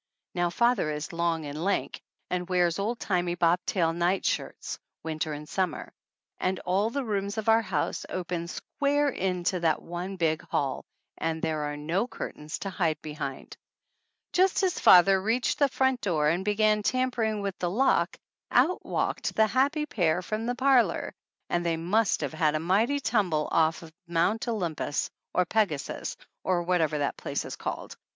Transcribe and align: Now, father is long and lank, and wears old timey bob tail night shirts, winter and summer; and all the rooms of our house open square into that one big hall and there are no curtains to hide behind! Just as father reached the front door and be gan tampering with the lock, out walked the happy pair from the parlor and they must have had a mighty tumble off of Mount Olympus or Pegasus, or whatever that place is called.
Now, 0.33 0.49
father 0.49 0.89
is 0.89 1.13
long 1.13 1.45
and 1.45 1.63
lank, 1.63 2.01
and 2.31 2.49
wears 2.49 2.79
old 2.79 2.99
timey 2.99 3.35
bob 3.35 3.59
tail 3.67 3.93
night 3.93 4.25
shirts, 4.25 4.79
winter 5.03 5.31
and 5.31 5.47
summer; 5.47 5.93
and 6.39 6.57
all 6.61 6.89
the 6.89 7.03
rooms 7.05 7.37
of 7.37 7.47
our 7.47 7.61
house 7.61 8.03
open 8.09 8.47
square 8.47 9.09
into 9.09 9.59
that 9.59 9.79
one 9.79 10.15
big 10.15 10.41
hall 10.41 10.85
and 11.19 11.39
there 11.39 11.65
are 11.71 11.77
no 11.77 12.07
curtains 12.07 12.57
to 12.57 12.71
hide 12.71 12.99
behind! 13.03 13.55
Just 14.33 14.63
as 14.63 14.79
father 14.79 15.21
reached 15.21 15.59
the 15.59 15.69
front 15.69 16.01
door 16.01 16.29
and 16.29 16.43
be 16.43 16.55
gan 16.55 16.81
tampering 16.81 17.41
with 17.43 17.59
the 17.59 17.69
lock, 17.69 18.17
out 18.49 18.83
walked 18.83 19.35
the 19.35 19.45
happy 19.45 19.85
pair 19.85 20.23
from 20.23 20.47
the 20.47 20.55
parlor 20.55 21.13
and 21.47 21.63
they 21.63 21.77
must 21.77 22.21
have 22.21 22.33
had 22.33 22.55
a 22.55 22.59
mighty 22.59 22.99
tumble 22.99 23.47
off 23.51 23.83
of 23.83 23.93
Mount 24.07 24.47
Olympus 24.47 25.11
or 25.35 25.45
Pegasus, 25.45 26.17
or 26.43 26.63
whatever 26.63 26.97
that 26.97 27.17
place 27.17 27.45
is 27.45 27.55
called. 27.55 27.95